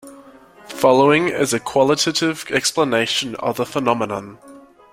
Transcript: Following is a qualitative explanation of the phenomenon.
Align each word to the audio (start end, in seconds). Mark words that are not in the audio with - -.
Following 0.69 1.27
is 1.27 1.53
a 1.53 1.59
qualitative 1.59 2.47
explanation 2.49 3.35
of 3.35 3.57
the 3.57 3.67
phenomenon. 3.67 4.39